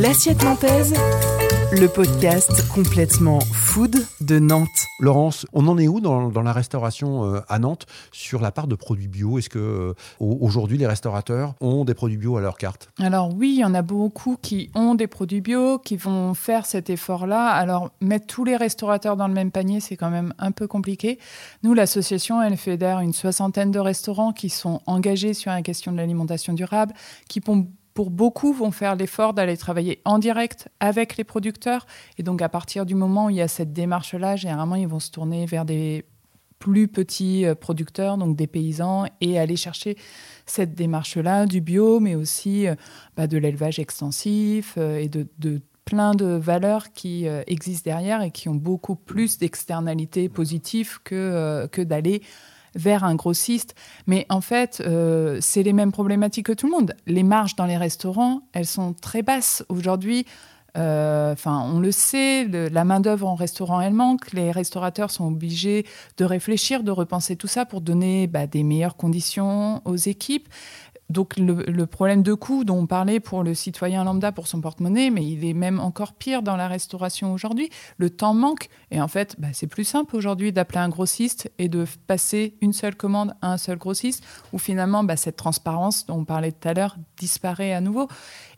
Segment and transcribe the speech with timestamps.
[0.00, 0.94] L'assiette nantaise,
[1.72, 4.86] le podcast complètement food de Nantes.
[4.98, 8.76] Laurence, on en est où dans, la restauration euh, à Nantes sur la part de
[8.76, 9.38] produits bio?
[9.38, 12.88] Est-ce que euh, aujourd'hui les restaurateurs ont des produits bio à leur carte?
[12.98, 16.64] Alors oui, il y en a beaucoup qui ont des produits bio, qui vont faire
[16.64, 17.48] cet effort-là.
[17.48, 21.18] Alors mettre tous les restaurateurs dans le même panier, c'est quand même un peu compliqué.
[21.62, 25.98] Nous, l'association, elle fédère une soixantaine de restaurants qui sont engagés sur la question de
[25.98, 26.94] l'alimentation durable,
[27.28, 27.42] qui
[27.94, 31.86] pour beaucoup vont faire l'effort d'aller travailler en direct avec les producteurs.
[32.18, 35.00] Et donc, à partir du moment où il y a cette démarche-là, généralement, ils vont
[35.00, 36.04] se tourner vers des
[36.60, 39.96] plus petits euh, producteurs, donc des paysans, et aller chercher
[40.46, 42.76] cette démarche-là du bio, mais aussi euh,
[43.16, 45.26] bah, de l'élevage extensif euh, et de,
[45.86, 51.82] plein de valeurs qui existent derrière et qui ont beaucoup plus d'externalités positives que, que
[51.82, 52.22] d'aller
[52.74, 53.74] vers un grossiste.
[54.06, 56.94] Mais en fait, euh, c'est les mêmes problématiques que tout le monde.
[57.06, 59.64] Les marges dans les restaurants, elles sont très basses.
[59.68, 60.26] Aujourd'hui,
[60.76, 64.32] euh, Enfin, on le sait, la main-d'œuvre en restaurant, elle manque.
[64.32, 68.96] Les restaurateurs sont obligés de réfléchir, de repenser tout ça pour donner bah, des meilleures
[68.96, 70.48] conditions aux équipes
[71.10, 75.10] donc le, problème de coût dont on parlait pour le citoyen lambda pour son porte-monnaie,
[75.10, 77.68] mais il est même encore pire dans la restauration aujourd'hui.
[77.98, 81.68] Le temps manque et en fait, bah, c'est plus simple aujourd'hui d'appeler un grossiste et
[81.68, 86.18] de passer une seule commande à un seul grossiste, où finalement bah, cette transparence dont
[86.18, 88.08] on parlait tout à l'heure disparaît à nouveau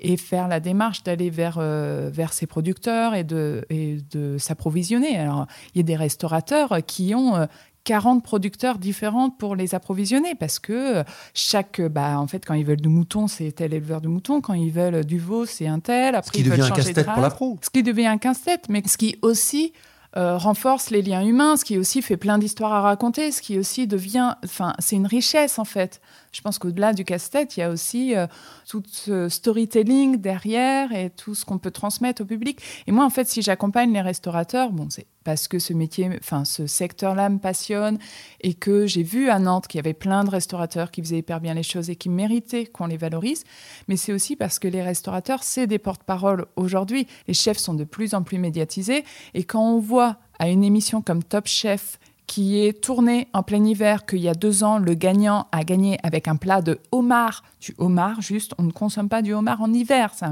[0.00, 5.18] et faire la démarche d'aller vers, euh, vers ses producteurs et de, et de s'approvisionner.
[5.18, 7.46] Alors, il y a des restaurateurs qui ont euh,
[7.84, 12.64] 40 producteurs différents pour les approvisionner parce que euh, chaque, bah, en fait, quand ils
[12.64, 14.40] veulent du mouton, c'est tel éleveur de mouton.
[14.40, 16.14] Quand ils veulent du veau, c'est un tel.
[16.14, 17.58] Après, ce qui devient un casse-tête pour la pro.
[17.62, 19.72] Ce qui devient un casse-tête, mais ce qui aussi
[20.16, 23.58] euh, renforce les liens humains, ce qui aussi fait plein d'histoires à raconter, ce qui
[23.58, 26.00] aussi devient, enfin, c'est une richesse en fait.
[26.32, 28.26] Je pense qu'au-delà du casse-tête, il y a aussi euh,
[28.68, 32.60] tout ce storytelling derrière et tout ce qu'on peut transmettre au public.
[32.86, 36.44] Et moi, en fait, si j'accompagne les restaurateurs, bon, c'est parce que ce métier, enfin,
[36.44, 37.98] ce secteur-là me passionne
[38.40, 41.40] et que j'ai vu à Nantes qu'il y avait plein de restaurateurs qui faisaient hyper
[41.40, 43.44] bien les choses et qui méritaient qu'on les valorise.
[43.86, 47.06] Mais c'est aussi parce que les restaurateurs, c'est des porte-parole aujourd'hui.
[47.28, 49.04] Les chefs sont de plus en plus médiatisés
[49.34, 49.99] et quand on voit
[50.40, 54.34] à une émission comme Top Chef qui est tourné en plein hiver, qu'il y a
[54.34, 57.42] deux ans, le gagnant a gagné avec un plat de homard.
[57.60, 60.12] Du homard, juste, on ne consomme pas du homard en hiver.
[60.14, 60.26] C'est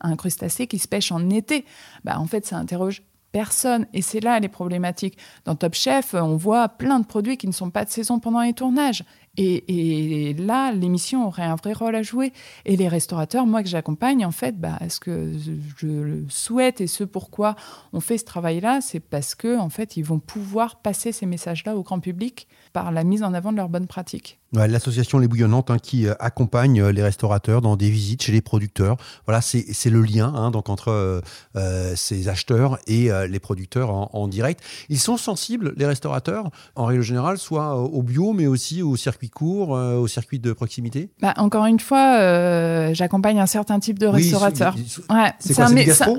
[0.00, 1.66] un, crustacé qui se pêche en été.
[2.04, 3.86] Bah, en fait, ça interroge personne.
[3.92, 5.18] Et c'est là les problématiques.
[5.44, 8.40] Dans Top Chef, on voit plein de produits qui ne sont pas de saison pendant
[8.40, 9.04] les tournages.
[9.36, 12.32] Et, là, l'émission aurait un vrai rôle à jouer.
[12.64, 15.32] Et les restaurateurs, moi que j'accompagne, en fait, bah, ce que
[15.78, 17.54] je souhaite et ce pourquoi
[17.92, 21.76] on fait ce travail-là, c'est parce que en fait, ils vont pouvoir passer ces messages-là
[21.76, 24.40] au grand public par la mise en avant de leurs bonnes pratiques.
[24.52, 28.40] L'association Les Bouillonnantes hein, qui euh, accompagne euh, les restaurateurs dans des visites chez les
[28.40, 28.96] producteurs.
[29.24, 31.22] Voilà, c'est le lien hein, donc entre
[31.56, 34.60] euh, ces acheteurs et les producteurs en, direct.
[34.88, 39.19] Ils sont sensibles, les restaurateurs, en règle générale, soit au bio, mais aussi au circuit
[39.28, 44.74] court, au circuit de proximité bah, Encore une fois, j'accompagne un certain type de restaurateurs.
[45.10, 45.66] Ouais, c'est quoi,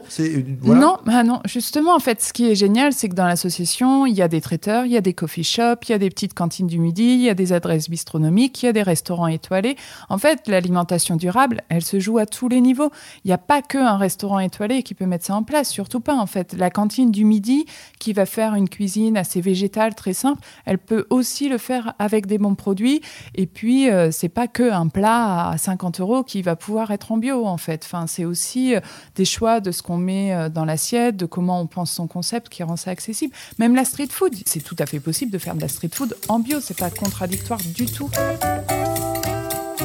[0.07, 4.06] c'est Non, bah non, justement, en fait, ce qui est génial, c'est que dans l'association,
[4.06, 6.09] il y a des traiteurs, il y a des coffee shops, il y a des
[6.09, 9.28] petites cantines du midi, il y a des adresses bistronomiques il y a des restaurants
[9.28, 9.75] étoilés.
[10.09, 12.91] En fait, l'alimentation durable, elle se joue à tous les niveaux.
[13.23, 16.16] Il n'y a pas qu'un restaurant étoilé qui peut mettre ça en place, surtout pas
[16.16, 16.53] en fait.
[16.53, 17.66] La cantine du midi,
[18.00, 22.25] qui va faire une cuisine assez végétale, très simple, elle peut aussi le faire avec
[22.25, 22.91] des bons produits.
[23.35, 27.12] Et puis, euh, c'est pas que un plat à 50 euros qui va pouvoir être
[27.12, 27.84] en bio en fait.
[27.85, 28.79] Enfin, c'est aussi euh,
[29.16, 32.50] des choix de ce qu'on met euh, dans l'assiette, de comment on pense son concept
[32.50, 33.34] qui rend ça accessible.
[33.59, 36.18] Même la street food, c'est tout à fait possible de faire de la street food
[36.28, 36.59] en bio.
[36.59, 38.09] C'est pas contradictoire du tout.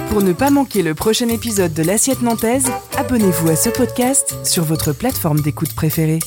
[0.08, 4.64] Pour ne pas manquer le prochain épisode de l'Assiette Nantaise, abonnez-vous à ce podcast sur
[4.64, 6.20] votre plateforme d'écoute préférée.